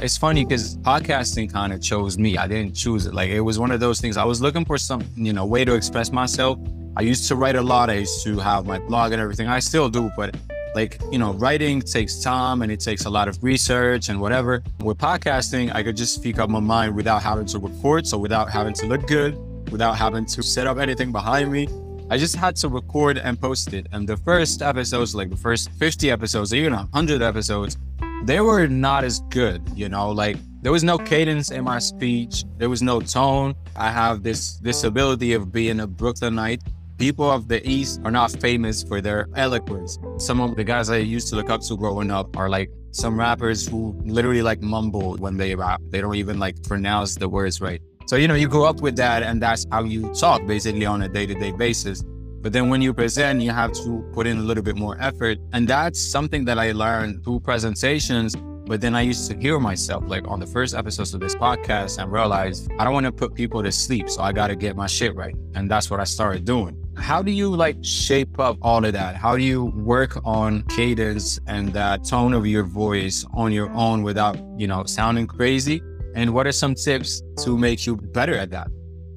It's 0.00 0.16
funny 0.16 0.44
because 0.44 0.76
podcasting 0.76 1.52
kind 1.52 1.72
of 1.72 1.82
chose 1.82 2.18
me. 2.18 2.38
I 2.38 2.46
didn't 2.46 2.74
choose 2.74 3.06
it. 3.06 3.14
Like 3.14 3.30
it 3.30 3.40
was 3.40 3.58
one 3.58 3.72
of 3.72 3.80
those 3.80 4.00
things. 4.00 4.16
I 4.16 4.24
was 4.24 4.40
looking 4.40 4.64
for 4.64 4.78
some, 4.78 5.02
you 5.16 5.32
know, 5.32 5.44
way 5.44 5.64
to 5.64 5.74
express 5.74 6.12
myself. 6.12 6.56
I 6.96 7.02
used 7.02 7.26
to 7.26 7.34
write 7.34 7.56
a 7.56 7.62
lot. 7.62 7.90
I 7.90 7.94
used 7.94 8.22
to 8.22 8.38
have 8.38 8.64
my 8.64 8.78
blog 8.78 9.10
and 9.10 9.20
everything. 9.20 9.48
I 9.48 9.58
still 9.58 9.88
do, 9.88 10.08
but 10.16 10.36
like, 10.76 11.00
you 11.10 11.18
know, 11.18 11.32
writing 11.32 11.80
takes 11.80 12.20
time 12.20 12.62
and 12.62 12.70
it 12.70 12.78
takes 12.78 13.06
a 13.06 13.10
lot 13.10 13.26
of 13.26 13.42
research 13.42 14.08
and 14.08 14.20
whatever. 14.20 14.62
With 14.84 14.98
podcasting, 14.98 15.74
I 15.74 15.82
could 15.82 15.96
just 15.96 16.14
speak 16.14 16.38
up 16.38 16.48
my 16.48 16.60
mind 16.60 16.94
without 16.94 17.20
having 17.20 17.46
to 17.46 17.58
record. 17.58 18.06
So 18.06 18.18
without 18.18 18.48
having 18.48 18.74
to 18.74 18.86
look 18.86 19.04
good, 19.08 19.36
without 19.72 19.98
having 19.98 20.26
to 20.26 20.44
set 20.44 20.68
up 20.68 20.78
anything 20.78 21.10
behind 21.10 21.50
me. 21.50 21.66
I 22.08 22.18
just 22.18 22.36
had 22.36 22.54
to 22.56 22.68
record 22.68 23.18
and 23.18 23.38
post 23.38 23.74
it. 23.74 23.88
And 23.90 24.08
the 24.08 24.16
first 24.16 24.62
episodes, 24.62 25.14
like 25.16 25.28
the 25.28 25.36
first 25.36 25.72
50 25.72 26.10
episodes, 26.10 26.54
even 26.54 26.72
100 26.72 27.20
episodes, 27.20 27.76
they 28.24 28.40
were 28.40 28.66
not 28.66 29.04
as 29.04 29.20
good, 29.30 29.62
you 29.74 29.88
know, 29.88 30.10
like 30.10 30.36
there 30.62 30.72
was 30.72 30.84
no 30.84 30.98
cadence 30.98 31.50
in 31.50 31.64
my 31.64 31.78
speech, 31.78 32.44
there 32.56 32.68
was 32.68 32.82
no 32.82 33.00
tone. 33.00 33.54
I 33.76 33.90
have 33.90 34.22
this 34.22 34.58
this 34.58 34.84
ability 34.84 35.32
of 35.32 35.52
being 35.52 35.80
a 35.80 35.86
Brooklynite. 35.86 36.62
People 36.98 37.30
of 37.30 37.46
the 37.46 37.66
East 37.68 38.00
are 38.04 38.10
not 38.10 38.32
famous 38.32 38.82
for 38.82 39.00
their 39.00 39.28
eloquence. 39.36 39.98
Some 40.18 40.40
of 40.40 40.56
the 40.56 40.64
guys 40.64 40.90
I 40.90 40.96
used 40.96 41.28
to 41.28 41.36
look 41.36 41.48
up 41.48 41.60
to 41.62 41.76
growing 41.76 42.10
up 42.10 42.36
are 42.36 42.48
like 42.48 42.70
some 42.90 43.18
rappers 43.18 43.68
who 43.68 43.94
literally 44.04 44.42
like 44.42 44.60
mumble 44.62 45.16
when 45.18 45.36
they 45.36 45.54
rap. 45.54 45.80
They 45.90 46.00
don't 46.00 46.16
even 46.16 46.40
like 46.40 46.60
pronounce 46.64 47.14
the 47.14 47.28
words 47.28 47.60
right. 47.60 47.80
So, 48.06 48.16
you 48.16 48.26
know, 48.26 48.34
you 48.34 48.48
grow 48.48 48.64
up 48.64 48.80
with 48.80 48.96
that 48.96 49.22
and 49.22 49.40
that's 49.40 49.66
how 49.70 49.84
you 49.84 50.12
talk 50.14 50.44
basically 50.46 50.86
on 50.86 51.02
a 51.02 51.08
day 51.08 51.26
to 51.26 51.34
day 51.34 51.52
basis. 51.52 52.02
But 52.40 52.52
then 52.52 52.68
when 52.68 52.80
you 52.80 52.94
present, 52.94 53.40
you 53.40 53.50
have 53.50 53.72
to 53.72 54.08
put 54.12 54.26
in 54.26 54.38
a 54.38 54.42
little 54.42 54.62
bit 54.62 54.76
more 54.76 54.96
effort. 55.00 55.38
And 55.52 55.66
that's 55.66 56.00
something 56.00 56.44
that 56.44 56.58
I 56.58 56.72
learned 56.72 57.24
through 57.24 57.40
presentations. 57.40 58.36
But 58.36 58.80
then 58.80 58.94
I 58.94 59.00
used 59.00 59.30
to 59.30 59.36
hear 59.36 59.58
myself 59.58 60.04
like 60.06 60.28
on 60.28 60.40
the 60.40 60.46
first 60.46 60.74
episodes 60.74 61.14
of 61.14 61.20
this 61.20 61.34
podcast 61.34 62.00
and 62.00 62.12
realized 62.12 62.70
I 62.78 62.84
don't 62.84 62.92
want 62.92 63.06
to 63.06 63.12
put 63.12 63.34
people 63.34 63.62
to 63.62 63.72
sleep. 63.72 64.08
So 64.10 64.22
I 64.22 64.32
got 64.32 64.48
to 64.48 64.56
get 64.56 64.76
my 64.76 64.86
shit 64.86 65.16
right. 65.16 65.34
And 65.54 65.70
that's 65.70 65.90
what 65.90 66.00
I 66.00 66.04
started 66.04 66.44
doing. 66.44 66.76
How 66.96 67.22
do 67.22 67.30
you 67.30 67.48
like 67.48 67.76
shape 67.82 68.38
up 68.38 68.56
all 68.60 68.84
of 68.84 68.92
that? 68.92 69.16
How 69.16 69.36
do 69.36 69.42
you 69.42 69.66
work 69.76 70.18
on 70.24 70.62
cadence 70.64 71.40
and 71.46 71.72
that 71.72 72.04
tone 72.04 72.34
of 72.34 72.46
your 72.46 72.64
voice 72.64 73.24
on 73.32 73.52
your 73.52 73.70
own 73.70 74.02
without, 74.02 74.36
you 74.58 74.66
know, 74.66 74.84
sounding 74.84 75.26
crazy? 75.26 75.80
And 76.14 76.34
what 76.34 76.46
are 76.46 76.52
some 76.52 76.74
tips 76.74 77.22
to 77.44 77.56
make 77.56 77.86
you 77.86 77.96
better 77.96 78.34
at 78.34 78.50
that? 78.50 78.68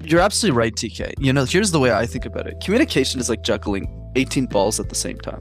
You're 0.04 0.20
absolutely 0.20 0.58
right, 0.58 0.74
TK. 0.74 1.14
You 1.18 1.32
know, 1.32 1.44
here's 1.44 1.70
the 1.70 1.78
way 1.78 1.92
I 1.92 2.06
think 2.06 2.26
about 2.26 2.46
it 2.46 2.60
communication 2.60 3.20
is 3.20 3.28
like 3.28 3.42
juggling 3.42 3.88
18 4.16 4.46
balls 4.46 4.80
at 4.80 4.88
the 4.88 4.94
same 4.94 5.18
time. 5.18 5.40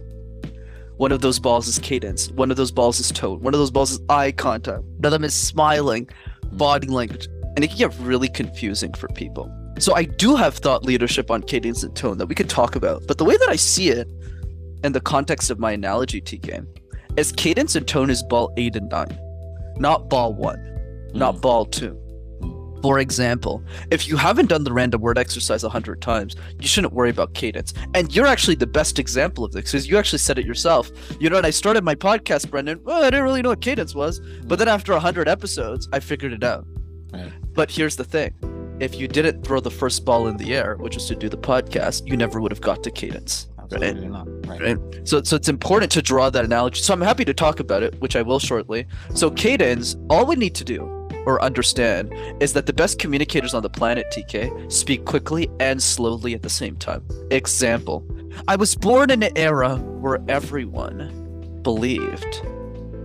One 0.98 1.12
of 1.12 1.22
those 1.22 1.40
balls 1.40 1.68
is 1.68 1.80
cadence, 1.80 2.30
one 2.32 2.52
of 2.52 2.58
those 2.58 2.72
balls 2.72 3.00
is 3.00 3.12
tone, 3.12 3.42
one 3.42 3.56
of 3.56 3.60
those 3.60 3.72
balls 3.72 3.92
is 3.92 4.00
eye 4.10 4.32
contact, 4.32 4.84
them 5.02 5.24
is 5.24 5.34
smiling, 5.34 6.08
body 6.52 6.88
language, 6.88 7.28
and 7.56 7.64
it 7.64 7.70
can 7.70 7.78
get 7.78 8.00
really 8.00 8.28
confusing 8.28 8.94
for 8.94 9.08
people. 9.10 9.52
So 9.80 9.96
I 9.96 10.04
do 10.04 10.36
have 10.36 10.58
thought 10.58 10.84
leadership 10.84 11.32
on 11.32 11.42
cadence 11.42 11.82
and 11.82 11.96
tone 11.96 12.20
that 12.20 12.28
we 12.28 12.36
could 12.36 12.50
talk 12.50 12.76
about, 12.76 13.08
but 13.08 13.18
the 13.18 13.26
way 13.26 13.36
that 13.36 13.50
I 13.50 13.56
see 13.56 13.90
it 13.90 14.08
in 14.84 14.92
the 14.92 15.02
context 15.02 15.50
of 15.50 15.58
my 15.58 15.72
analogy, 15.72 16.22
TK, 16.22 16.68
is 17.18 17.32
cadence 17.32 17.76
and 17.76 17.88
tone 17.88 18.12
is 18.12 18.22
ball 18.24 18.54
eight 18.58 18.76
and 18.76 18.90
nine, 18.90 19.18
not 19.78 20.08
ball 20.08 20.34
one, 20.34 20.58
mm. 20.60 21.16
not 21.16 21.42
ball 21.42 21.66
two. 21.66 22.00
For 22.82 23.00
example, 23.00 23.64
if 23.92 24.08
you 24.08 24.18
haven't 24.18 24.48
done 24.48 24.64
the 24.64 24.74
random 24.74 25.02
word 25.02 25.18
exercise 25.18 25.64
a 25.64 25.70
hundred 25.70 26.02
times, 26.02 26.36
you 26.60 26.68
shouldn't 26.68 26.94
worry 26.94 27.10
about 27.12 27.34
cadence. 27.34 27.74
And 27.94 28.14
you're 28.16 28.26
actually 28.26 28.56
the 28.56 28.68
best 28.68 28.98
example 28.98 29.46
of 29.46 29.52
this 29.52 29.66
because 29.66 29.88
you 29.88 29.98
actually 29.98 30.20
said 30.20 30.40
it 30.40 30.46
yourself. 30.46 30.90
You 31.20 31.30
know, 31.30 31.36
when 31.36 31.46
I 31.46 31.52
started 31.52 31.84
my 31.84 31.96
podcast, 31.96 32.50
Brendan, 32.50 32.84
well, 32.84 33.04
I 33.04 33.10
didn't 33.10 33.24
really 33.24 33.42
know 33.42 33.50
what 33.50 33.62
cadence 33.62 33.94
was, 33.94 34.20
but 34.46 34.58
then 34.58 34.68
after 34.68 34.94
a 34.94 35.00
hundred 35.00 35.28
episodes, 35.28 35.88
I 35.94 36.00
figured 36.00 36.34
it 36.34 36.44
out. 36.44 36.66
Right. 37.14 37.32
But 37.54 37.70
here's 37.70 37.98
the 37.98 38.04
thing: 38.04 38.34
if 38.80 38.96
you 38.96 39.08
didn't 39.08 39.44
throw 39.44 39.60
the 39.60 39.72
first 39.72 40.04
ball 40.04 40.28
in 40.28 40.38
the 40.38 40.56
air, 40.56 40.76
which 40.78 40.96
was 40.96 41.08
to 41.08 41.16
do 41.16 41.30
the 41.30 41.38
podcast, 41.38 42.08
you 42.08 42.18
never 42.18 42.42
would 42.42 42.52
have 42.52 42.62
got 42.62 42.84
to 42.84 42.92
cadence. 42.92 43.48
Right? 43.72 43.96
right? 44.46 44.62
right? 44.62 45.08
So, 45.08 45.24
so 45.24 45.38
it's 45.38 45.48
important 45.48 45.94
to 45.94 46.02
draw 46.02 46.30
that 46.30 46.44
analogy. 46.44 46.82
So 46.82 46.94
I'm 46.94 47.00
happy 47.00 47.24
to 47.24 47.34
talk 47.34 47.62
about 47.62 47.84
it, 47.84 47.98
which 48.02 48.18
I 48.18 48.22
will 48.22 48.40
shortly. 48.40 48.86
So 49.14 49.32
cadence, 49.32 49.96
all 50.10 50.26
we 50.26 50.36
need 50.36 50.56
to 50.56 50.66
do 50.66 51.01
or 51.26 51.42
understand 51.42 52.14
is 52.40 52.54
that 52.54 52.66
the 52.66 52.74
best 52.74 53.00
communicators 53.00 53.54
on 53.54 53.64
the 53.64 53.70
planet, 53.70 54.08
TK, 54.12 54.72
speak 54.72 55.06
quickly 55.06 55.50
and 55.60 55.82
slowly 55.82 56.34
at 56.34 56.42
the 56.42 56.50
same 56.50 56.76
time. 56.76 57.04
Example 57.32 58.06
I 58.48 58.56
was 58.56 58.76
born 58.76 59.12
in 59.12 59.24
an 59.24 59.38
era 59.38 59.78
where 59.78 60.20
everyone 60.28 61.60
believed 61.64 62.42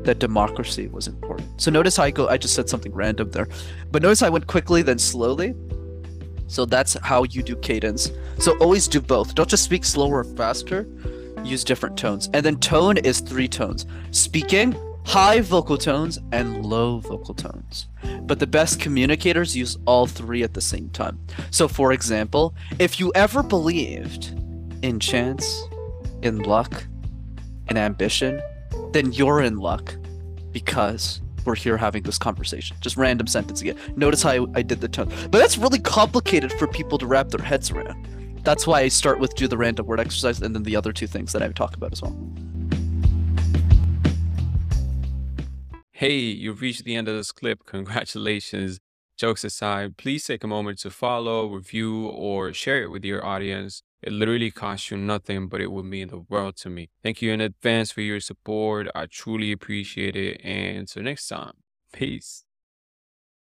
that 0.04 0.18
democracy 0.20 0.86
was 0.88 1.08
important. 1.08 1.60
So 1.60 1.70
notice 1.70 1.96
how 1.96 2.04
I 2.04 2.10
go 2.10 2.28
I 2.28 2.36
just 2.36 2.54
said 2.54 2.68
something 2.68 2.92
random 2.92 3.30
there. 3.30 3.48
But 3.90 4.02
notice 4.02 4.22
I 4.22 4.28
went 4.28 4.46
quickly 4.46 4.82
then 4.82 4.98
slowly. 4.98 5.54
So 6.48 6.64
that's 6.64 6.94
how 7.02 7.24
you 7.24 7.42
do 7.42 7.56
cadence. 7.56 8.12
So 8.38 8.56
always 8.58 8.86
do 8.86 9.00
both. 9.00 9.34
Don't 9.34 9.48
just 9.48 9.64
speak 9.64 9.84
slower 9.84 10.18
or 10.18 10.24
faster. 10.24 10.86
Use 11.44 11.64
different 11.64 11.96
tones. 11.96 12.30
And 12.32 12.46
then 12.46 12.56
tone 12.58 12.98
is 12.98 13.20
three 13.20 13.48
tones. 13.48 13.84
Speaking, 14.12 14.74
high 15.06 15.40
vocal 15.40 15.78
tones 15.78 16.18
and 16.32 16.66
low 16.66 16.98
vocal 16.98 17.32
tones. 17.32 17.86
But 18.22 18.40
the 18.40 18.46
best 18.46 18.80
communicators 18.80 19.56
use 19.56 19.78
all 19.86 20.06
three 20.06 20.42
at 20.42 20.54
the 20.54 20.60
same 20.60 20.90
time. 20.90 21.20
So, 21.50 21.68
for 21.68 21.92
example, 21.92 22.54
if 22.78 22.98
you 22.98 23.12
ever 23.14 23.42
believed 23.42 24.38
in 24.82 24.98
chance, 24.98 25.62
in 26.22 26.40
luck, 26.40 26.86
in 27.70 27.76
ambition, 27.76 28.42
then 28.92 29.12
you're 29.12 29.40
in 29.40 29.58
luck 29.58 29.94
because 30.50 31.20
we're 31.44 31.54
here 31.54 31.76
having 31.76 32.02
this 32.02 32.18
conversation. 32.18 32.76
Just 32.80 32.96
random 32.96 33.28
sentence 33.28 33.60
again. 33.60 33.76
Notice 33.94 34.22
how 34.22 34.30
I, 34.30 34.46
I 34.56 34.62
did 34.62 34.80
the 34.80 34.88
tone. 34.88 35.08
But 35.30 35.38
that's 35.38 35.56
really 35.56 35.78
complicated 35.78 36.52
for 36.54 36.66
people 36.66 36.98
to 36.98 37.06
wrap 37.06 37.28
their 37.28 37.44
heads 37.44 37.70
around. 37.70 38.08
That's 38.42 38.66
why 38.66 38.80
I 38.80 38.88
start 38.88 39.20
with 39.20 39.34
do 39.36 39.46
the 39.46 39.56
random 39.56 39.86
word 39.86 40.00
exercise 40.00 40.42
and 40.42 40.54
then 40.54 40.64
the 40.64 40.74
other 40.74 40.92
two 40.92 41.06
things 41.06 41.32
that 41.32 41.42
I 41.42 41.48
talk 41.48 41.76
about 41.76 41.92
as 41.92 42.02
well. 42.02 42.16
Hey, 45.98 46.18
you've 46.18 46.60
reached 46.60 46.84
the 46.84 46.94
end 46.94 47.08
of 47.08 47.16
this 47.16 47.32
clip. 47.32 47.64
Congratulations. 47.64 48.78
Jokes 49.16 49.44
aside, 49.44 49.96
please 49.96 50.26
take 50.26 50.44
a 50.44 50.46
moment 50.46 50.78
to 50.80 50.90
follow, 50.90 51.46
review, 51.46 52.08
or 52.08 52.52
share 52.52 52.82
it 52.82 52.90
with 52.90 53.02
your 53.02 53.24
audience. 53.24 53.82
It 54.02 54.12
literally 54.12 54.50
costs 54.50 54.90
you 54.90 54.98
nothing, 54.98 55.48
but 55.48 55.62
it 55.62 55.72
would 55.72 55.86
mean 55.86 56.08
the 56.08 56.18
world 56.18 56.56
to 56.56 56.68
me. 56.68 56.90
Thank 57.02 57.22
you 57.22 57.32
in 57.32 57.40
advance 57.40 57.92
for 57.92 58.02
your 58.02 58.20
support. 58.20 58.88
I 58.94 59.06
truly 59.06 59.52
appreciate 59.52 60.16
it. 60.16 60.38
And 60.44 60.80
until 60.80 61.02
next 61.04 61.28
time, 61.28 61.52
peace. 61.94 62.45